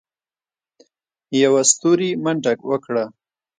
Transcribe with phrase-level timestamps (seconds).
[1.41, 3.05] يوه ستوري منډه وکړه.